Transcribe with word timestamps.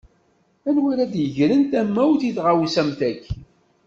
D 0.63 0.65
anwa 0.69 0.87
ara 0.93 1.03
ad 1.05 1.13
yegren 1.21 1.63
tamawt 1.71 2.21
i 2.29 2.31
tɣawsa 2.35 2.79
am 2.83 2.89
taki. 2.99 3.33